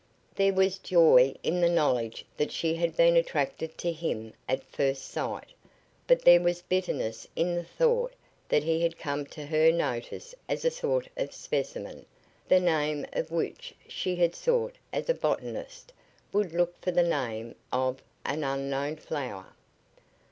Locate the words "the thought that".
7.53-8.63